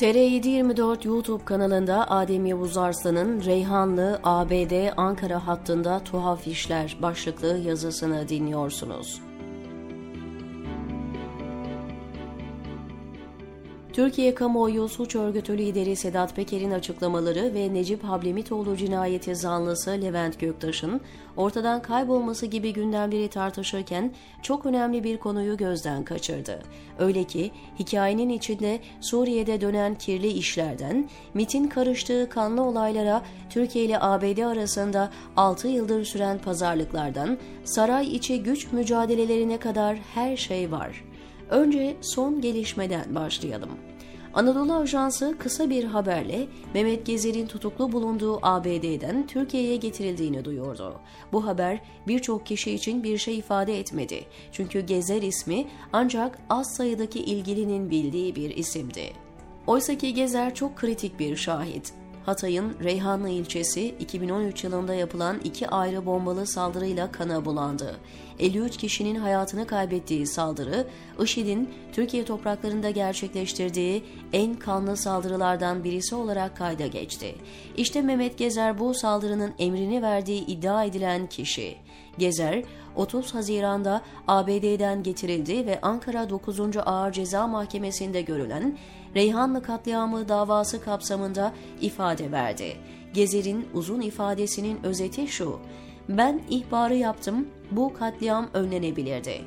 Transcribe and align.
TR724 0.00 1.06
YouTube 1.06 1.44
kanalında 1.44 2.10
Adem 2.10 2.46
Yavuz 2.46 2.76
Arslan'ın 2.76 3.44
Reyhanlı 3.44 4.20
ABD 4.24 4.92
Ankara 4.96 5.46
hattında 5.46 6.04
tuhaf 6.04 6.46
işler 6.46 6.96
başlıklı 7.02 7.58
yazısını 7.58 8.28
dinliyorsunuz. 8.28 9.29
Türkiye 14.00 14.34
kamuoyu 14.34 14.88
suç 14.88 15.16
örgütü 15.16 15.58
lideri 15.58 15.96
Sedat 15.96 16.36
Peker'in 16.36 16.70
açıklamaları 16.70 17.54
ve 17.54 17.74
Necip 17.74 18.04
Hablemitoğlu 18.04 18.76
cinayeti 18.76 19.36
zanlısı 19.36 19.90
Levent 19.90 20.40
Göktaş'ın 20.40 21.00
ortadan 21.36 21.82
kaybolması 21.82 22.46
gibi 22.46 22.72
gündemleri 22.72 23.28
tartışırken 23.28 24.12
çok 24.42 24.66
önemli 24.66 25.04
bir 25.04 25.16
konuyu 25.16 25.56
gözden 25.56 26.04
kaçırdı. 26.04 26.62
Öyle 26.98 27.24
ki 27.24 27.50
hikayenin 27.78 28.28
içinde 28.28 28.80
Suriye'de 29.00 29.60
dönen 29.60 29.94
kirli 29.94 30.28
işlerden, 30.28 31.08
MIT'in 31.34 31.68
karıştığı 31.68 32.28
kanlı 32.28 32.62
olaylara 32.62 33.22
Türkiye 33.50 33.84
ile 33.84 34.00
ABD 34.00 34.38
arasında 34.38 35.10
6 35.36 35.68
yıldır 35.68 36.04
süren 36.04 36.38
pazarlıklardan, 36.38 37.38
saray 37.64 38.16
içi 38.16 38.42
güç 38.42 38.72
mücadelelerine 38.72 39.58
kadar 39.58 39.96
her 40.14 40.36
şey 40.36 40.72
var. 40.72 41.09
Önce 41.50 41.96
son 42.00 42.40
gelişmeden 42.40 43.14
başlayalım. 43.14 43.70
Anadolu 44.34 44.74
Ajansı 44.74 45.34
kısa 45.38 45.70
bir 45.70 45.84
haberle 45.84 46.46
Mehmet 46.74 47.06
Gezer'in 47.06 47.46
tutuklu 47.46 47.92
bulunduğu 47.92 48.38
ABD'den 48.42 49.26
Türkiye'ye 49.26 49.76
getirildiğini 49.76 50.44
duyurdu. 50.44 51.00
Bu 51.32 51.46
haber 51.46 51.80
birçok 52.06 52.46
kişi 52.46 52.72
için 52.72 53.04
bir 53.04 53.18
şey 53.18 53.38
ifade 53.38 53.78
etmedi. 53.78 54.24
Çünkü 54.52 54.80
Gezer 54.80 55.22
ismi 55.22 55.66
ancak 55.92 56.38
az 56.50 56.76
sayıdaki 56.76 57.18
ilgilinin 57.18 57.90
bildiği 57.90 58.36
bir 58.36 58.56
isimdi. 58.56 59.12
Oysaki 59.66 60.14
Gezer 60.14 60.54
çok 60.54 60.76
kritik 60.76 61.18
bir 61.18 61.36
şahit. 61.36 61.99
Hatay'ın 62.26 62.76
Reyhanlı 62.84 63.28
ilçesi 63.28 63.86
2013 63.88 64.64
yılında 64.64 64.94
yapılan 64.94 65.40
iki 65.44 65.68
ayrı 65.68 66.06
bombalı 66.06 66.46
saldırıyla 66.46 67.12
kana 67.12 67.44
bulandı. 67.44 67.96
53 68.38 68.76
kişinin 68.76 69.14
hayatını 69.14 69.66
kaybettiği 69.66 70.26
saldırı, 70.26 70.86
IŞİD'in 71.22 71.70
Türkiye 71.92 72.24
topraklarında 72.24 72.90
gerçekleştirdiği 72.90 74.04
en 74.32 74.54
kanlı 74.54 74.96
saldırılardan 74.96 75.84
birisi 75.84 76.14
olarak 76.14 76.56
kayda 76.56 76.86
geçti. 76.86 77.34
İşte 77.76 78.02
Mehmet 78.02 78.38
Gezer 78.38 78.78
bu 78.78 78.94
saldırının 78.94 79.52
emrini 79.58 80.02
verdiği 80.02 80.46
iddia 80.46 80.84
edilen 80.84 81.26
kişi. 81.26 81.76
Gezer, 82.18 82.62
30 82.96 83.34
Haziran'da 83.34 84.02
ABD'den 84.28 85.02
getirildi 85.02 85.66
ve 85.66 85.80
Ankara 85.80 86.30
9. 86.30 86.60
Ağır 86.86 87.12
Ceza 87.12 87.46
Mahkemesi'nde 87.46 88.22
görülen 88.22 88.78
Reyhanlı 89.16 89.62
katliamı 89.62 90.28
davası 90.28 90.84
kapsamında 90.84 91.52
ifade 91.80 92.32
verdi. 92.32 92.76
Gezer'in 93.14 93.68
uzun 93.74 94.00
ifadesinin 94.00 94.84
özeti 94.84 95.28
şu, 95.28 95.60
ben 96.08 96.42
ihbarı 96.50 96.94
yaptım, 96.94 97.48
bu 97.70 97.94
katliam 97.94 98.46
önlenebilirdi. 98.54 99.40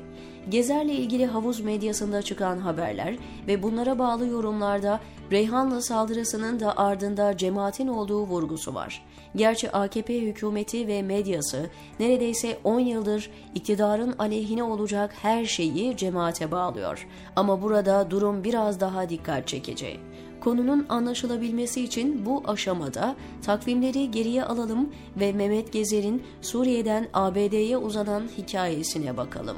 Gezer'le 0.48 0.88
ilgili 0.88 1.26
havuz 1.26 1.60
medyasında 1.60 2.22
çıkan 2.22 2.58
haberler 2.58 3.16
ve 3.46 3.62
bunlara 3.62 3.98
bağlı 3.98 4.26
yorumlarda 4.26 5.00
Reyhanlı 5.32 5.82
saldırısının 5.82 6.60
da 6.60 6.76
ardında 6.76 7.36
cemaatin 7.36 7.88
olduğu 7.88 8.26
vurgusu 8.26 8.74
var. 8.74 9.06
Gerçi 9.36 9.70
AKP 9.70 10.20
hükümeti 10.20 10.88
ve 10.88 11.02
medyası 11.02 11.70
neredeyse 12.00 12.58
10 12.64 12.80
yıldır 12.80 13.30
iktidarın 13.54 14.14
aleyhine 14.18 14.62
olacak 14.62 15.14
her 15.22 15.44
şeyi 15.44 15.96
cemaate 15.96 16.50
bağlıyor. 16.50 17.08
Ama 17.36 17.62
burada 17.62 18.10
durum 18.10 18.44
biraz 18.44 18.80
daha 18.80 19.08
dikkat 19.08 19.48
çekici. 19.48 20.00
Konunun 20.40 20.86
anlaşılabilmesi 20.88 21.84
için 21.84 22.26
bu 22.26 22.42
aşamada 22.46 23.16
takvimleri 23.42 24.10
geriye 24.10 24.44
alalım 24.44 24.92
ve 25.16 25.32
Mehmet 25.32 25.72
Gezer'in 25.72 26.22
Suriye'den 26.40 27.08
ABD'ye 27.12 27.76
uzanan 27.76 28.22
hikayesine 28.38 29.16
bakalım. 29.16 29.56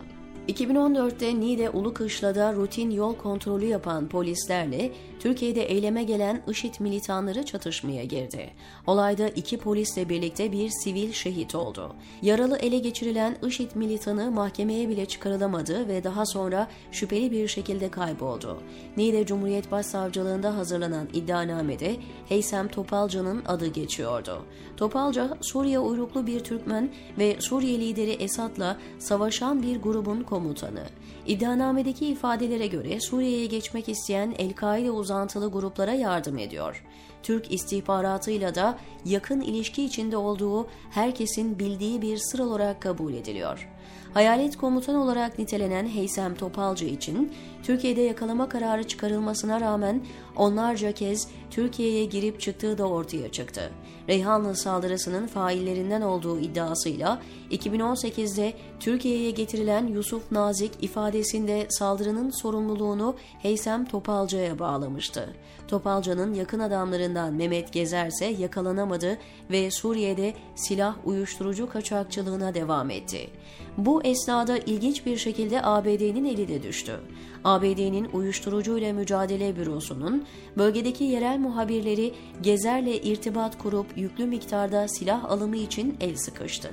2014'te 0.48 1.40
Niğde 1.40 1.70
Ulukışla'da 1.70 2.52
rutin 2.52 2.90
yol 2.90 3.14
kontrolü 3.14 3.64
yapan 3.64 4.08
polislerle 4.08 4.92
Türkiye'de 5.20 5.62
eyleme 5.62 6.04
gelen 6.04 6.42
IŞİD 6.48 6.74
militanları 6.80 7.42
çatışmaya 7.44 8.04
girdi. 8.04 8.50
Olayda 8.86 9.28
iki 9.28 9.58
polisle 9.58 10.08
birlikte 10.08 10.52
bir 10.52 10.68
sivil 10.68 11.12
şehit 11.12 11.54
oldu. 11.54 11.94
Yaralı 12.22 12.58
ele 12.58 12.78
geçirilen 12.78 13.36
IŞİD 13.46 13.70
militanı 13.74 14.30
mahkemeye 14.30 14.88
bile 14.88 15.06
çıkarılamadı 15.06 15.88
ve 15.88 16.04
daha 16.04 16.26
sonra 16.26 16.68
şüpheli 16.92 17.30
bir 17.30 17.48
şekilde 17.48 17.90
kayboldu. 17.90 18.62
Niğde 18.96 19.26
Cumhuriyet 19.26 19.70
Başsavcılığında 19.70 20.56
hazırlanan 20.56 21.08
iddianamede 21.12 21.96
Heysem 22.28 22.68
Topalca'nın 22.68 23.42
adı 23.46 23.66
geçiyordu. 23.66 24.42
Topalca, 24.76 25.38
Suriye 25.40 25.78
uyruklu 25.78 26.26
bir 26.26 26.40
Türkmen 26.40 26.90
ve 27.18 27.36
Suriye 27.40 27.80
lideri 27.80 28.10
Esad'la 28.10 28.76
savaşan 28.98 29.62
bir 29.62 29.82
grubun 29.82 30.22
komutanı. 30.36 30.82
İddianamedeki 31.26 32.06
ifadelere 32.06 32.66
göre 32.66 33.00
Suriye'ye 33.00 33.46
geçmek 33.46 33.88
isteyen 33.88 34.34
El-Kaide 34.38 34.90
uzantılı 34.90 35.50
gruplara 35.50 35.92
yardım 35.92 36.38
ediyor. 36.38 36.84
Türk 37.22 37.52
istihbaratıyla 37.52 38.54
da 38.54 38.78
yakın 39.04 39.40
ilişki 39.40 39.84
içinde 39.84 40.16
olduğu 40.16 40.66
herkesin 40.90 41.58
bildiği 41.58 42.02
bir 42.02 42.16
sır 42.18 42.38
olarak 42.38 42.82
kabul 42.82 43.14
ediliyor. 43.14 43.68
Hayalet 44.14 44.56
komutan 44.56 44.94
olarak 44.94 45.38
nitelenen 45.38 45.88
Heysem 45.88 46.34
Topalcı 46.34 46.84
için 46.84 47.32
Türkiye'de 47.62 48.00
yakalama 48.00 48.48
kararı 48.48 48.84
çıkarılmasına 48.84 49.60
rağmen 49.60 50.00
onlarca 50.36 50.92
kez 50.92 51.28
Türkiye'ye 51.50 52.04
girip 52.04 52.40
çıktığı 52.40 52.78
da 52.78 52.88
ortaya 52.88 53.32
çıktı. 53.32 53.70
Reyhanlı 54.08 54.56
saldırısının 54.56 55.26
faillerinden 55.26 56.00
olduğu 56.00 56.40
iddiasıyla 56.40 57.22
2018'de 57.50 58.52
Türkiye'ye 58.80 59.30
getirilen 59.30 59.86
Yusuf 59.86 60.32
Nazik 60.32 60.72
ifadesinde 60.80 61.66
saldırının 61.70 62.30
sorumluluğunu 62.30 63.16
Heysem 63.38 63.84
Topalcı'ya 63.84 64.58
bağlamıştı. 64.58 65.28
Topalcı'nın 65.68 66.34
yakın 66.34 66.58
adamlarından 66.58 67.34
Mehmet 67.34 67.72
Gezer 67.72 68.06
ise 68.06 68.24
yakalanamadı 68.24 69.18
ve 69.50 69.70
Suriye'de 69.70 70.34
silah 70.54 70.96
uyuşturucu 71.04 71.68
kaçakçılığına 71.68 72.54
devam 72.54 72.90
etti. 72.90 73.30
Bu 73.76 74.02
esnada 74.02 74.58
ilginç 74.58 75.06
bir 75.06 75.16
şekilde 75.16 75.62
ABD'nin 75.62 76.24
eli 76.24 76.48
de 76.48 76.62
düştü. 76.62 77.00
ABD'nin 77.46 78.08
Uyuşturucuyla 78.12 78.92
Mücadele 78.92 79.56
Bürosu'nun 79.56 80.26
bölgedeki 80.58 81.04
yerel 81.04 81.38
muhabirleri 81.38 82.14
Gezer'le 82.42 83.04
irtibat 83.04 83.58
kurup 83.58 83.86
yüklü 83.96 84.26
miktarda 84.26 84.88
silah 84.88 85.24
alımı 85.24 85.56
için 85.56 85.96
el 86.00 86.16
sıkıştı. 86.16 86.70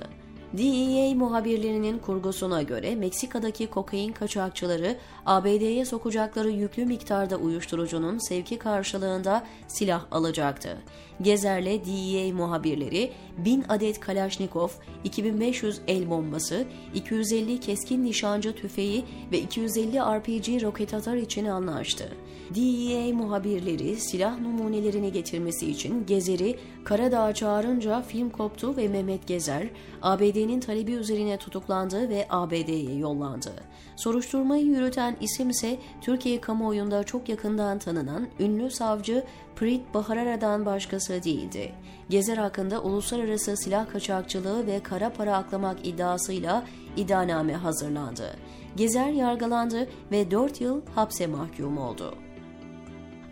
DEA 0.58 1.16
muhabirlerinin 1.16 2.00
kurgusuna 2.00 2.62
göre 2.62 2.96
Meksika'daki 2.96 3.68
kokain 3.68 4.14
kaçakçıları 4.14 4.98
ABD'ye 5.26 5.86
sokacakları 5.86 6.50
yüklü 6.50 6.86
miktarda 6.86 7.38
uyuşturucunun 7.38 8.18
sevki 8.30 8.58
karşılığında 8.58 9.44
silah 9.68 10.06
alacaktı. 10.12 10.78
Gezer'le 11.22 11.86
DEA 11.86 12.34
muhabirleri 12.34 13.12
1000 13.38 13.66
adet 13.70 14.00
Kalashnikov, 14.00 14.70
2500 15.04 15.82
el 15.88 16.10
bombası, 16.10 16.66
250 16.96 17.60
keskin 17.60 18.04
nişancı 18.04 18.56
tüfeği 18.56 19.04
ve 19.32 19.40
250 19.40 20.00
RPG 20.00 20.64
roket 20.64 20.94
atar 20.94 21.16
için 21.16 21.46
anlaştı. 21.46 22.10
DEA 22.56 23.14
muhabirleri 23.14 23.96
silah 23.96 24.40
numunelerini 24.40 25.12
getirmesi 25.12 25.72
için 25.72 26.06
Gezer'i 26.06 26.60
Karadağ'a 26.84 27.34
çağırınca 27.34 28.02
film 28.02 28.30
koptu 28.30 28.78
ve 28.78 28.88
Mehmet 28.88 29.28
Gezer, 29.28 29.68
ABD'nin 30.02 30.60
talebi 30.60 30.92
üzerine 30.92 31.38
tutuklandı 31.38 32.10
ve 32.10 32.28
ABD'ye 32.30 32.96
yollandı. 32.96 33.54
Soruşturmayı 33.96 34.66
yürüten 34.66 35.18
isim 35.22 35.50
ise 35.50 35.80
Türkiye 36.02 36.42
kamuoyunda 36.42 37.04
çok 37.04 37.30
yakından 37.30 37.80
tanınan 37.80 38.28
ünlü 38.40 38.72
savcı 38.72 39.24
Prit 39.56 39.94
Baharara'dan 39.94 40.66
başkası 40.66 41.24
değildi. 41.24 41.72
Gezer 42.10 42.38
hakkında 42.38 42.82
uluslararası 42.82 43.58
silah 43.58 43.92
kaçakçılığı 43.92 44.68
ve 44.68 44.80
kara 44.80 45.14
para 45.14 45.38
aklamak 45.38 45.88
iddiasıyla 45.88 46.64
iddianame 46.98 47.54
hazırlandı. 47.54 48.36
Gezer 48.76 49.10
yargılandı 49.10 49.88
ve 50.12 50.32
4 50.32 50.62
yıl 50.62 50.82
hapse 50.96 51.28
mahkum 51.28 51.78
oldu. 51.78 52.16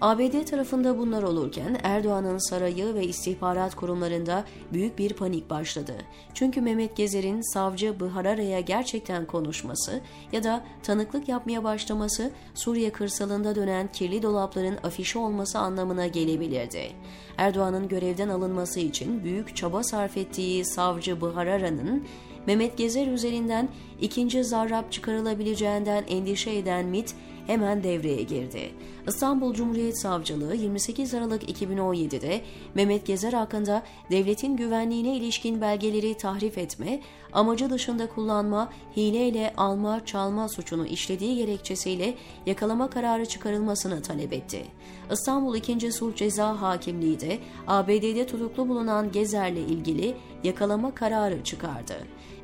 ABD 0.02 0.46
tarafında 0.46 0.98
bunlar 0.98 1.24
olurken 1.24 1.78
Erdoğan'ın 1.84 2.50
sarayı 2.50 2.94
ve 2.96 3.08
istihbarat 3.08 3.76
kurumlarında 3.76 4.44
büyük 4.74 4.98
bir 4.98 5.14
panik 5.14 5.50
başladı. 5.50 5.94
Çünkü 6.34 6.62
Mehmet 6.62 6.96
Gezer'in 6.98 7.54
savcı 7.54 8.00
Bıharara'ya 8.00 8.60
gerçekten 8.60 9.26
konuşması 9.26 10.02
ya 10.32 10.44
da 10.44 10.64
tanıklık 10.84 11.30
yapmaya 11.30 11.64
başlaması 11.64 12.32
Suriye 12.54 12.92
kırsalında 12.92 13.56
dönen 13.56 13.88
kirli 13.88 14.22
dolapların 14.22 14.78
afişi 14.84 15.20
olması 15.20 15.60
anlamına 15.60 16.08
gelebilirdi. 16.08 16.92
Erdoğan'ın 17.38 17.88
görevden 17.88 18.30
alınması 18.30 18.80
için 18.80 19.24
büyük 19.24 19.56
çaba 19.56 19.84
sarf 19.84 20.18
ettiği 20.18 20.66
savcı 20.66 21.22
Bıharara'nın 21.22 22.04
Mehmet 22.48 22.78
Gezer 22.78 23.08
üzerinden 23.08 23.70
ikinci 24.02 24.44
zarrab 24.44 24.92
çıkarılabileceğinden 24.92 26.04
endişe 26.08 26.56
eden 26.56 26.86
MIT 26.86 27.16
hemen 27.52 27.84
devreye 27.84 28.24
girdi. 28.24 28.72
İstanbul 29.08 29.54
Cumhuriyet 29.54 30.02
Savcılığı 30.02 30.56
28 30.56 31.14
Aralık 31.14 31.50
2017'de 31.50 32.42
Mehmet 32.76 33.06
Gezer 33.06 33.34
hakkında 33.34 33.84
devletin 34.12 34.58
güvenliğine 34.58 35.18
ilişkin 35.18 35.62
belgeleri 35.62 36.18
tahrif 36.18 36.58
etme, 36.58 37.00
amacı 37.34 37.70
dışında 37.70 38.10
kullanma, 38.10 38.72
hileyle 38.98 39.54
alma, 39.58 40.06
çalma 40.06 40.50
suçunu 40.50 40.86
işlediği 40.86 41.36
gerekçesiyle 41.36 42.14
yakalama 42.46 42.90
kararı 42.90 43.26
çıkarılmasını 43.26 44.02
talep 44.02 44.34
etti. 44.34 44.66
İstanbul 45.12 45.56
2. 45.56 45.92
Sulh 45.92 46.16
Ceza 46.16 46.62
Hakimliği 46.62 47.20
de 47.20 47.40
ABD'de 47.68 48.28
tutuklu 48.28 48.70
bulunan 48.70 49.12
Gezer'le 49.12 49.70
ilgili 49.70 50.16
yakalama 50.44 50.96
kararı 50.96 51.44
çıkardı. 51.44 51.94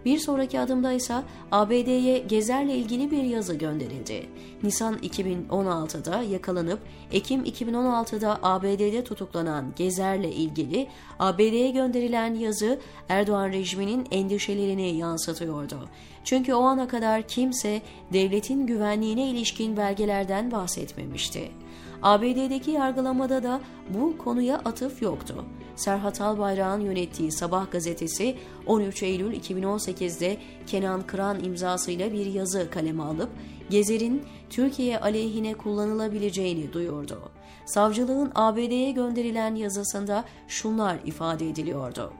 Bir 0.05 0.19
sonraki 0.19 0.59
adımda 0.59 0.91
ise 0.91 1.15
ABD'ye 1.51 2.19
Gezer'le 2.19 2.69
ilgili 2.69 3.11
bir 3.11 3.23
yazı 3.23 3.55
gönderildi. 3.55 4.29
Nisan 4.63 4.97
2016'da 4.97 6.21
yakalanıp 6.21 6.79
Ekim 7.11 7.44
2016'da 7.44 8.39
ABD'de 8.44 9.03
tutuklanan 9.03 9.73
Gezer'le 9.75 10.31
ilgili 10.31 10.88
ABD'ye 11.19 11.71
gönderilen 11.71 12.33
yazı 12.33 12.79
Erdoğan 13.09 13.49
rejiminin 13.49 14.07
endişelerini 14.11 14.97
yansıtıyordu. 14.97 15.89
Çünkü 16.23 16.53
o 16.53 16.61
ana 16.61 16.88
kadar 16.88 17.27
kimse 17.27 17.81
devletin 18.13 18.67
güvenliğine 18.67 19.29
ilişkin 19.29 19.77
belgelerden 19.77 20.51
bahsetmemişti. 20.51 21.51
ABD'deki 22.03 22.71
yargılamada 22.71 23.44
da 23.44 23.61
bu 23.89 24.17
konuya 24.17 24.57
atıf 24.57 25.01
yoktu. 25.01 25.45
Serhat 25.75 26.21
Albayrak'ın 26.21 26.81
yönettiği 26.81 27.31
Sabah 27.31 27.71
gazetesi 27.71 28.38
13 28.65 29.03
Eylül 29.03 29.33
2018'de 29.33 30.38
Kenan 30.67 31.01
Kıran 31.07 31.44
imzasıyla 31.44 32.13
bir 32.13 32.25
yazı 32.25 32.69
kaleme 32.69 33.03
alıp 33.03 33.29
Gezer'in 33.69 34.23
Türkiye 34.49 34.99
aleyhine 34.99 35.53
kullanılabileceğini 35.53 36.73
duyurdu. 36.73 37.31
Savcılığın 37.65 38.31
ABD'ye 38.35 38.91
gönderilen 38.91 39.55
yazısında 39.55 40.23
şunlar 40.47 40.99
ifade 41.05 41.49
ediliyordu. 41.49 42.13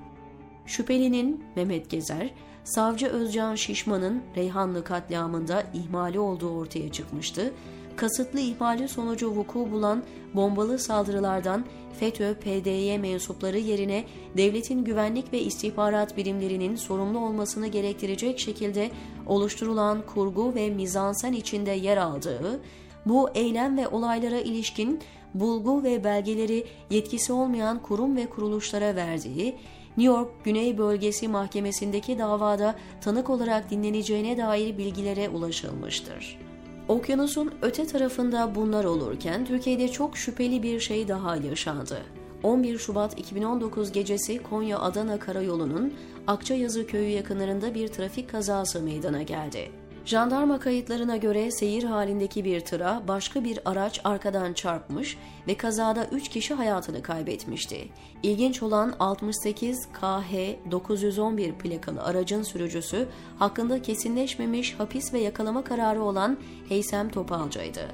Şüphelinin 0.66 1.44
Mehmet 1.56 1.90
Gezer, 1.90 2.34
Savcı 2.64 3.08
Özcan 3.08 3.56
Şişman'ın 3.56 4.24
Reyhanlı 4.36 4.84
katliamında 4.84 5.64
ihmali 5.74 6.20
olduğu 6.20 6.50
ortaya 6.50 6.92
çıkmıştı 6.92 7.54
kasıtlı 7.98 8.40
ihmali 8.40 8.88
sonucu 8.88 9.32
vuku 9.32 9.72
bulan 9.72 10.04
bombalı 10.34 10.80
saldırılardan 10.80 11.66
FETÖ-PDY 12.00 12.98
mensupları 12.98 13.58
yerine 13.58 14.04
devletin 14.38 14.84
güvenlik 14.84 15.34
ve 15.34 15.40
istihbarat 15.40 16.18
birimlerinin 16.18 16.76
sorumlu 16.76 17.20
olmasını 17.20 17.68
gerektirecek 17.68 18.40
şekilde 18.40 18.92
oluşturulan 19.26 20.02
kurgu 20.06 20.56
ve 20.56 20.70
mizansen 20.70 21.34
içinde 21.34 21.72
yer 21.72 21.98
aldığı, 21.98 22.60
bu 23.06 23.30
eylem 23.36 23.78
ve 23.78 23.88
olaylara 23.88 24.40
ilişkin 24.40 25.02
bulgu 25.34 25.84
ve 25.84 26.04
belgeleri 26.04 26.66
yetkisi 26.90 27.34
olmayan 27.34 27.82
kurum 27.82 28.16
ve 28.16 28.26
kuruluşlara 28.26 28.96
verdiği, 28.96 29.56
New 29.98 30.18
York 30.18 30.44
Güney 30.44 30.78
Bölgesi 30.78 31.28
Mahkemesi'ndeki 31.28 32.20
davada 32.20 32.76
tanık 33.02 33.30
olarak 33.30 33.70
dinleneceğine 33.70 34.38
dair 34.38 34.78
bilgilere 34.78 35.30
ulaşılmıştır. 35.30 36.47
Okyanusun 36.88 37.52
öte 37.62 37.88
tarafında 37.88 38.56
bunlar 38.56 38.86
olurken 38.86 39.46
Türkiye'de 39.46 39.88
çok 39.88 40.18
şüpheli 40.18 40.64
bir 40.64 40.80
şey 40.80 41.08
daha 41.08 41.36
yaşandı. 41.36 42.02
11 42.44 42.78
Şubat 42.78 43.20
2019 43.20 43.92
gecesi 43.92 44.44
Konya-Adana 44.44 45.20
karayolunun 45.20 45.94
Akçayazı 46.28 46.88
köyü 46.88 47.10
yakınlarında 47.10 47.76
bir 47.76 47.88
trafik 47.88 48.30
kazası 48.30 48.82
meydana 48.82 49.22
geldi. 49.22 49.72
Jandarma 50.08 50.60
kayıtlarına 50.60 51.18
göre 51.18 51.52
seyir 51.52 51.84
halindeki 51.84 52.46
bir 52.46 52.60
tıra 52.60 53.02
başka 53.08 53.44
bir 53.44 53.60
araç 53.66 54.02
arkadan 54.04 54.54
çarpmış 54.54 55.18
ve 55.48 55.58
kazada 55.58 56.06
3 56.12 56.30
kişi 56.30 56.54
hayatını 56.54 57.02
kaybetmişti. 57.02 57.88
İlginç 58.24 58.64
olan 58.64 58.96
68 59.00 59.88
KH 59.94 60.72
911 60.72 61.54
plakalı 61.54 62.04
aracın 62.04 62.44
sürücüsü 62.44 63.08
hakkında 63.40 63.82
kesinleşmemiş 63.82 64.80
hapis 64.80 65.14
ve 65.14 65.20
yakalama 65.20 65.64
kararı 65.64 66.04
olan 66.04 66.38
Heysem 66.70 67.10
Topalca'ydı. 67.10 67.88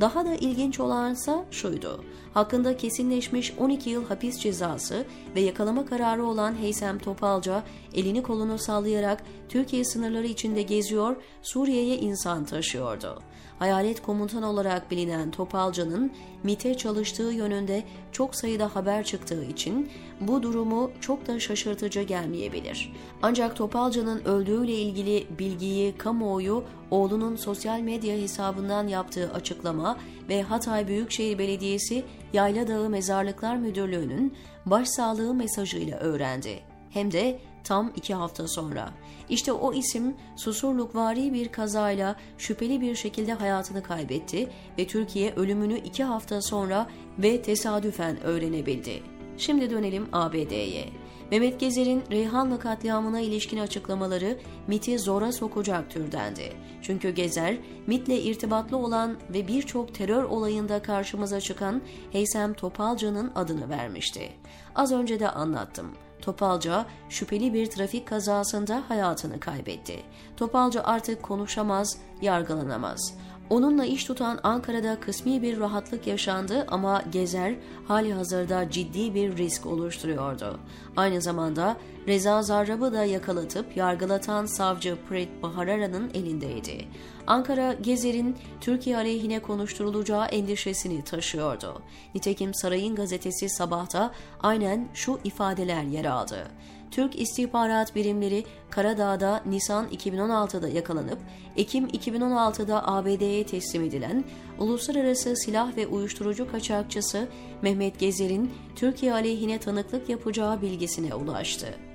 Daha 0.00 0.26
da 0.26 0.34
ilginç 0.34 0.80
olansa 0.80 1.44
şuydu. 1.50 2.04
Hakkında 2.34 2.76
kesinleşmiş 2.76 3.54
12 3.58 3.90
yıl 3.90 4.04
hapis 4.04 4.38
cezası 4.38 5.04
ve 5.34 5.40
yakalama 5.40 5.86
kararı 5.86 6.24
olan 6.24 6.54
Heysem 6.54 6.98
Topalca 6.98 7.64
elini 7.94 8.22
kolunu 8.22 8.58
sallayarak 8.58 9.22
Türkiye 9.48 9.84
sınırları 9.84 10.26
içinde 10.26 10.62
geziyor, 10.62 11.16
Suriye'ye 11.42 11.96
insan 11.96 12.44
taşıyordu. 12.44 13.22
Hayalet 13.58 14.02
komutan 14.02 14.42
olarak 14.42 14.90
bilinen 14.90 15.30
Topalca'nın 15.30 16.12
MIT'e 16.42 16.76
çalıştığı 16.76 17.22
yönünde 17.22 17.84
çok 18.12 18.34
sayıda 18.34 18.76
haber 18.76 19.04
çıktığı 19.04 19.44
için 19.44 19.90
bu 20.20 20.42
durumu 20.42 20.90
çok 21.00 21.26
da 21.26 21.40
şaşırtıcı 21.40 22.02
gelmeyebilir. 22.02 22.92
Ancak 23.22 23.56
Topalca'nın 23.56 24.24
öldüğüyle 24.24 24.74
ilgili 24.74 25.26
bilgiyi 25.38 25.96
kamuoyu 25.98 26.64
oğlunun 26.90 27.36
sosyal 27.36 27.80
medya 27.80 28.16
hesabından 28.16 28.88
yaptığı 28.88 29.32
açıklama 29.32 29.98
ve 30.28 30.42
Hatay 30.42 30.88
Büyükşehir 30.88 31.38
Belediyesi 31.38 32.04
Yayladağ 32.32 32.88
Mezarlıklar 32.88 33.56
Müdürlüğü'nün 33.56 34.34
başsağlığı 34.66 35.34
mesajıyla 35.34 35.98
öğrendi. 35.98 36.60
Hem 36.90 37.12
de 37.12 37.38
tam 37.68 37.92
iki 37.96 38.14
hafta 38.14 38.48
sonra. 38.48 38.90
İşte 39.28 39.52
o 39.52 39.72
isim 39.72 40.16
susurlukvari 40.36 41.32
bir 41.32 41.48
kazayla 41.48 42.16
şüpheli 42.38 42.80
bir 42.80 42.94
şekilde 42.94 43.32
hayatını 43.32 43.82
kaybetti 43.82 44.48
ve 44.78 44.86
Türkiye 44.86 45.34
ölümünü 45.34 45.78
iki 45.78 46.04
hafta 46.04 46.42
sonra 46.42 46.86
ve 47.18 47.42
tesadüfen 47.42 48.22
öğrenebildi. 48.22 49.02
Şimdi 49.38 49.70
dönelim 49.70 50.08
ABD'ye. 50.12 50.88
Mehmet 51.30 51.60
Gezer'in 51.60 52.02
Reyhanlı 52.10 52.60
katliamına 52.60 53.20
ilişkin 53.20 53.58
açıklamaları 53.58 54.38
MIT'i 54.66 54.98
zora 54.98 55.32
sokacak 55.32 55.90
türdendi. 55.90 56.52
Çünkü 56.82 57.10
Gezer, 57.10 57.56
MIT'le 57.86 58.08
irtibatlı 58.08 58.76
olan 58.76 59.16
ve 59.30 59.48
birçok 59.48 59.94
terör 59.94 60.24
olayında 60.24 60.82
karşımıza 60.82 61.40
çıkan 61.40 61.82
Heysem 62.12 62.54
Topalca'nın 62.54 63.32
adını 63.34 63.68
vermişti. 63.68 64.32
Az 64.74 64.92
önce 64.92 65.20
de 65.20 65.28
anlattım. 65.30 66.07
Topalca 66.22 66.86
şüpheli 67.08 67.54
bir 67.54 67.66
trafik 67.66 68.08
kazasında 68.08 68.82
hayatını 68.88 69.40
kaybetti. 69.40 70.02
Topalca 70.36 70.82
artık 70.82 71.22
konuşamaz, 71.22 71.98
yargılanamaz. 72.22 73.14
Onunla 73.50 73.84
iş 73.84 74.04
tutan 74.04 74.40
Ankara'da 74.42 75.00
kısmi 75.00 75.42
bir 75.42 75.60
rahatlık 75.60 76.06
yaşandı 76.06 76.66
ama 76.68 77.02
Gezer 77.12 77.54
hali 77.88 78.12
hazırda 78.12 78.70
ciddi 78.70 79.14
bir 79.14 79.36
risk 79.36 79.66
oluşturuyordu. 79.66 80.60
Aynı 80.96 81.22
zamanda 81.22 81.76
Reza 82.08 82.42
Zarrab'ı 82.42 82.92
da 82.92 83.04
yakalatıp 83.04 83.76
yargılatan 83.76 84.46
savcı 84.46 84.98
Pret 85.08 85.42
Baharara'nın 85.42 86.10
elindeydi. 86.14 86.84
Ankara, 87.26 87.72
Gezer'in 87.72 88.36
Türkiye 88.60 88.96
aleyhine 88.96 89.42
konuşturulacağı 89.42 90.26
endişesini 90.26 91.04
taşıyordu. 91.04 91.82
Nitekim 92.14 92.54
Sarayın 92.54 92.94
gazetesi 92.94 93.48
sabahta 93.48 94.12
aynen 94.40 94.88
şu 94.94 95.20
ifadeler 95.24 95.82
yer 95.82 96.04
aldı. 96.04 96.48
Türk 96.90 97.20
istihbarat 97.20 97.94
birimleri 97.94 98.44
Karadağ'da 98.70 99.42
Nisan 99.46 99.86
2016'da 99.88 100.68
yakalanıp 100.68 101.18
Ekim 101.56 101.86
2016'da 101.86 102.88
ABD'ye 102.88 103.46
teslim 103.46 103.82
edilen 103.82 104.24
uluslararası 104.58 105.36
silah 105.36 105.76
ve 105.76 105.86
uyuşturucu 105.86 106.50
kaçakçısı 106.50 107.28
Mehmet 107.62 107.98
Gezer'in 107.98 108.52
Türkiye 108.76 109.12
aleyhine 109.12 109.58
tanıklık 109.58 110.08
yapacağı 110.08 110.62
bilgisine 110.62 111.14
ulaştı. 111.14 111.87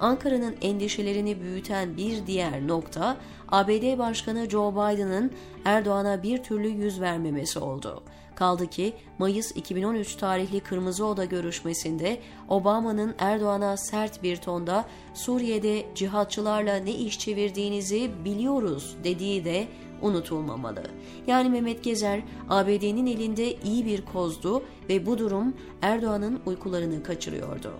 Ankara'nın 0.00 0.56
endişelerini 0.62 1.40
büyüten 1.40 1.96
bir 1.96 2.26
diğer 2.26 2.66
nokta 2.66 3.16
ABD 3.48 3.98
Başkanı 3.98 4.50
Joe 4.50 4.72
Biden'ın 4.72 5.30
Erdoğan'a 5.64 6.22
bir 6.22 6.42
türlü 6.42 6.68
yüz 6.68 7.00
vermemesi 7.00 7.58
oldu. 7.58 8.02
Kaldı 8.34 8.66
ki 8.66 8.92
Mayıs 9.18 9.56
2013 9.56 10.16
tarihli 10.16 10.60
Kırmızı 10.60 11.06
Oda 11.06 11.24
görüşmesinde 11.24 12.20
Obama'nın 12.48 13.14
Erdoğan'a 13.18 13.76
sert 13.76 14.22
bir 14.22 14.36
tonda 14.36 14.84
Suriye'de 15.14 15.86
cihatçılarla 15.94 16.76
ne 16.76 16.90
iş 16.90 17.18
çevirdiğinizi 17.18 18.10
biliyoruz 18.24 18.96
dediği 19.04 19.44
de 19.44 19.66
unutulmamalı. 20.02 20.82
Yani 21.26 21.48
Mehmet 21.48 21.84
Gezer 21.84 22.20
ABD'nin 22.48 23.06
elinde 23.06 23.54
iyi 23.54 23.86
bir 23.86 24.04
kozdu 24.04 24.62
ve 24.88 25.06
bu 25.06 25.18
durum 25.18 25.54
Erdoğan'ın 25.82 26.40
uykularını 26.46 27.02
kaçırıyordu. 27.02 27.72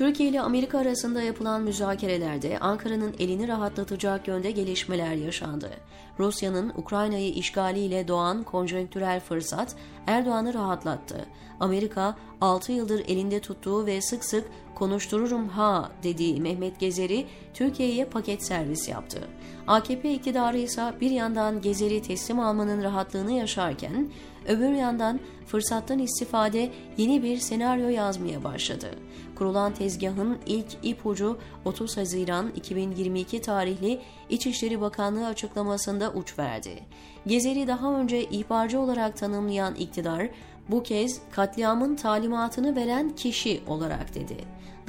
Türkiye 0.00 0.28
ile 0.28 0.40
Amerika 0.40 0.78
arasında 0.78 1.22
yapılan 1.22 1.62
müzakerelerde 1.62 2.58
Ankara'nın 2.58 3.14
elini 3.18 3.48
rahatlatacak 3.48 4.28
yönde 4.28 4.50
gelişmeler 4.50 5.12
yaşandı. 5.12 5.70
Rusya'nın 6.18 6.72
Ukrayna'yı 6.76 7.32
işgaliyle 7.32 8.08
doğan 8.08 8.42
konjonktürel 8.42 9.20
fırsat 9.20 9.76
Erdoğan'ı 10.06 10.54
rahatlattı. 10.54 11.26
Amerika 11.60 12.16
6 12.40 12.72
yıldır 12.72 13.04
elinde 13.08 13.40
tuttuğu 13.40 13.86
ve 13.86 14.00
sık 14.02 14.24
sık 14.24 14.44
konuştururum 14.74 15.48
ha 15.48 15.92
dediği 16.02 16.40
Mehmet 16.40 16.80
Gezer'i 16.80 17.26
Türkiye'ye 17.54 18.04
paket 18.04 18.44
servis 18.44 18.88
yaptı. 18.88 19.20
AKP 19.66 20.14
iktidarı 20.14 20.58
ise 20.58 20.92
bir 21.00 21.10
yandan 21.10 21.60
Gezer'i 21.60 22.02
teslim 22.02 22.40
almanın 22.40 22.82
rahatlığını 22.82 23.32
yaşarken 23.32 24.10
öbür 24.48 24.72
yandan 24.72 25.20
fırsattan 25.50 25.98
istifade 25.98 26.70
yeni 26.96 27.22
bir 27.22 27.38
senaryo 27.38 27.88
yazmaya 27.88 28.44
başladı. 28.44 28.90
Kurulan 29.36 29.74
tezgahın 29.74 30.38
ilk 30.46 30.66
ipucu 30.82 31.38
30 31.64 31.96
Haziran 31.96 32.50
2022 32.56 33.40
tarihli 33.42 34.00
İçişleri 34.28 34.80
Bakanlığı 34.80 35.26
açıklamasında 35.26 36.12
uç 36.12 36.38
verdi. 36.38 36.80
Gezer'i 37.26 37.66
daha 37.66 37.94
önce 37.94 38.24
ihbarcı 38.24 38.80
olarak 38.80 39.16
tanımlayan 39.16 39.74
iktidar 39.74 40.28
bu 40.68 40.82
kez 40.82 41.20
katliamın 41.30 41.96
talimatını 41.96 42.76
veren 42.76 43.16
kişi 43.16 43.60
olarak 43.66 44.14
dedi. 44.14 44.36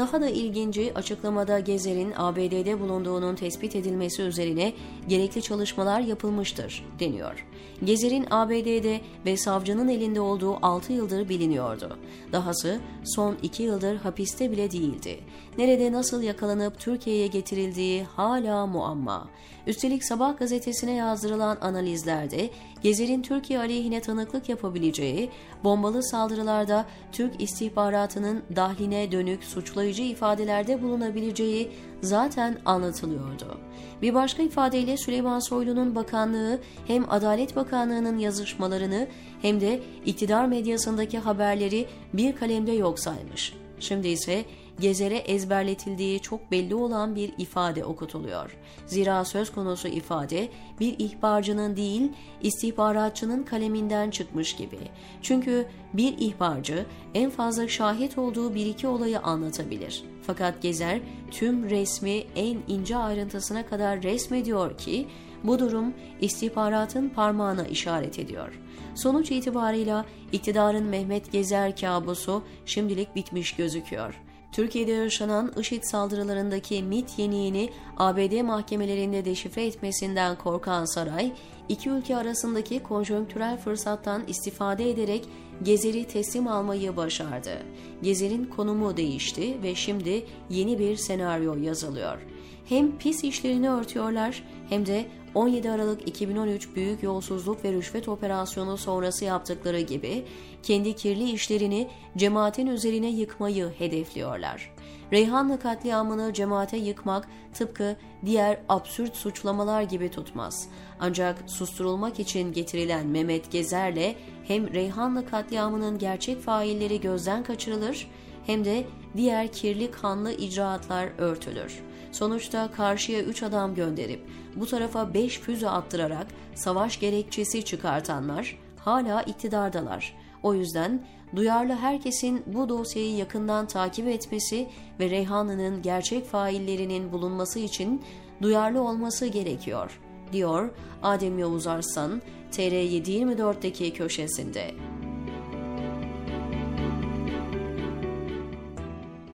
Daha 0.01 0.21
da 0.21 0.29
ilginci 0.29 0.91
açıklamada 0.95 1.59
Gezer'in 1.59 2.13
ABD'de 2.17 2.79
bulunduğunun 2.79 3.35
tespit 3.35 3.75
edilmesi 3.75 4.21
üzerine 4.21 4.73
gerekli 5.07 5.41
çalışmalar 5.41 5.99
yapılmıştır 5.99 6.85
deniyor. 6.99 7.45
Gezer'in 7.83 8.25
ABD'de 8.31 9.01
ve 9.25 9.37
savcının 9.37 9.87
elinde 9.87 10.21
olduğu 10.21 10.65
6 10.65 10.93
yıldır 10.93 11.29
biliniyordu. 11.29 11.97
Dahası 12.31 12.79
son 13.03 13.37
2 13.43 13.63
yıldır 13.63 13.95
hapiste 13.95 14.51
bile 14.51 14.71
değildi. 14.71 15.19
Nerede 15.57 15.91
nasıl 15.91 16.21
yakalanıp 16.21 16.79
Türkiye'ye 16.79 17.27
getirildiği 17.27 18.03
hala 18.03 18.67
muamma. 18.67 19.27
Üstelik 19.67 20.05
Sabah 20.05 20.37
gazetesine 20.37 20.93
yazdırılan 20.93 21.57
analizlerde 21.61 22.49
Gezer'in 22.81 23.21
Türkiye 23.21 23.59
aleyhine 23.59 24.01
tanıklık 24.01 24.49
yapabileceği, 24.49 25.29
bombalı 25.63 26.03
saldırılarda 26.03 26.85
Türk 27.11 27.41
istihbaratının 27.41 28.43
dahline 28.55 29.11
dönük 29.11 29.43
suçlayıcı 29.43 29.90
ifadelerde 29.99 30.81
bulunabileceği 30.81 31.71
zaten 32.01 32.57
anlatılıyordu. 32.65 33.57
Bir 34.01 34.13
başka 34.13 34.43
ifadeyle 34.43 34.97
Süleyman 34.97 35.39
Soylu'nun 35.39 35.95
bakanlığı 35.95 36.59
hem 36.87 37.11
Adalet 37.11 37.55
Bakanlığı'nın 37.55 38.17
yazışmalarını 38.17 39.07
hem 39.41 39.61
de 39.61 39.79
iktidar 40.05 40.45
medyasındaki 40.45 41.19
haberleri 41.19 41.85
bir 42.13 42.35
kalemde 42.35 42.71
yok 42.71 42.99
saymış. 42.99 43.53
Şimdi 43.79 44.07
ise 44.07 44.45
Gezer'e 44.81 45.17
ezberletildiği 45.17 46.19
çok 46.19 46.51
belli 46.51 46.75
olan 46.75 47.15
bir 47.15 47.33
ifade 47.37 47.85
okutuluyor. 47.85 48.57
Zira 48.85 49.25
söz 49.25 49.51
konusu 49.51 49.87
ifade 49.87 50.49
bir 50.79 50.99
ihbarcının 50.99 51.75
değil 51.75 52.11
istihbaratçının 52.41 53.43
kaleminden 53.43 54.09
çıkmış 54.09 54.55
gibi. 54.55 54.79
Çünkü 55.21 55.65
bir 55.93 56.17
ihbarcı 56.17 56.85
en 57.13 57.29
fazla 57.29 57.67
şahit 57.67 58.17
olduğu 58.17 58.55
bir 58.55 58.65
iki 58.65 58.87
olayı 58.87 59.19
anlatabilir. 59.19 60.03
Fakat 60.21 60.61
Gezer 60.61 60.99
tüm 61.31 61.69
resmi 61.69 62.23
en 62.35 62.57
ince 62.67 62.97
ayrıntısına 62.97 63.65
kadar 63.65 64.03
resmediyor 64.03 64.77
ki 64.77 65.07
bu 65.43 65.59
durum 65.59 65.93
istihbaratın 66.21 67.09
parmağına 67.09 67.63
işaret 67.63 68.19
ediyor. 68.19 68.59
Sonuç 68.95 69.31
itibarıyla 69.31 70.05
iktidarın 70.31 70.83
Mehmet 70.83 71.31
Gezer 71.31 71.75
kabusu 71.75 72.43
şimdilik 72.65 73.15
bitmiş 73.15 73.55
gözüküyor. 73.55 74.21
Türkiye'de 74.51 74.91
yaşanan 74.91 75.53
IŞİD 75.59 75.83
saldırılarındaki 75.83 76.83
MIT 76.83 77.19
yeniğini 77.19 77.69
ABD 77.97 78.41
mahkemelerinde 78.41 79.25
deşifre 79.25 79.65
etmesinden 79.65 80.37
korkan 80.37 80.85
saray, 80.85 81.31
iki 81.69 81.89
ülke 81.89 82.17
arasındaki 82.17 82.83
konjonktürel 82.83 83.57
fırsattan 83.57 84.23
istifade 84.27 84.89
ederek 84.89 85.25
Gezer'i 85.63 86.07
teslim 86.07 86.47
almayı 86.47 86.97
başardı. 86.97 87.57
Gezer'in 88.01 88.45
konumu 88.45 88.97
değişti 88.97 89.63
ve 89.63 89.75
şimdi 89.75 90.25
yeni 90.49 90.79
bir 90.79 90.95
senaryo 90.95 91.57
yazılıyor. 91.57 92.17
Hem 92.65 92.97
pis 92.97 93.23
işlerini 93.23 93.69
örtüyorlar 93.69 94.43
hem 94.69 94.85
de 94.85 95.05
17 95.35 95.71
Aralık 95.71 96.07
2013 96.07 96.75
büyük 96.75 97.03
yolsuzluk 97.03 97.65
ve 97.65 97.73
rüşvet 97.73 98.07
operasyonu 98.07 98.77
sonrası 98.77 99.25
yaptıkları 99.25 99.79
gibi 99.79 100.25
kendi 100.63 100.95
kirli 100.95 101.31
işlerini 101.31 101.87
cemaatin 102.17 102.67
üzerine 102.67 103.09
yıkmayı 103.09 103.73
hedefliyorlar. 103.77 104.73
Reyhanlı 105.11 105.59
katliamını 105.59 106.33
cemaate 106.33 106.77
yıkmak 106.77 107.27
tıpkı 107.53 107.95
diğer 108.25 108.59
absürt 108.69 109.15
suçlamalar 109.15 109.81
gibi 109.81 110.11
tutmaz. 110.11 110.67
Ancak 110.99 111.37
susturulmak 111.47 112.19
için 112.19 112.53
getirilen 112.53 113.07
Mehmet 113.07 113.51
Gezer'le 113.51 114.15
hem 114.47 114.73
Reyhanlı 114.73 115.25
katliamının 115.25 115.99
gerçek 115.99 116.41
failleri 116.41 117.01
gözden 117.01 117.43
kaçırılır 117.43 118.07
hem 118.45 118.65
de 118.65 118.83
diğer 119.17 119.51
kirli 119.51 119.91
kanlı 119.91 120.31
icraatlar 120.33 121.09
örtülür. 121.17 121.79
Sonuçta 122.11 122.71
karşıya 122.71 123.21
3 123.21 123.43
adam 123.43 123.75
gönderip 123.75 124.21
bu 124.55 124.65
tarafa 124.65 125.13
5 125.13 125.39
füze 125.39 125.69
attırarak 125.69 126.27
savaş 126.55 126.99
gerekçesi 126.99 127.65
çıkartanlar 127.65 128.57
hala 128.77 129.21
iktidardalar. 129.21 130.15
O 130.43 130.53
yüzden 130.53 131.05
duyarlı 131.35 131.73
herkesin 131.73 132.43
bu 132.45 132.69
dosyayı 132.69 133.15
yakından 133.15 133.67
takip 133.67 134.07
etmesi 134.07 134.67
ve 134.99 135.09
Reyhanlı'nın 135.09 135.81
gerçek 135.81 136.25
faillerinin 136.25 137.11
bulunması 137.11 137.59
için 137.59 138.03
duyarlı 138.41 138.81
olması 138.81 139.25
gerekiyor, 139.25 139.99
diyor 140.31 140.69
Adem 141.03 141.39
Yavuz 141.39 141.67
Arslan 141.67 142.21
TR724'deki 142.51 143.93
köşesinde. 143.93 144.71